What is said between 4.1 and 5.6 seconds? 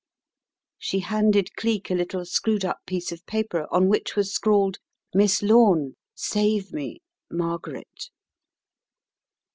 was scrawled "Miss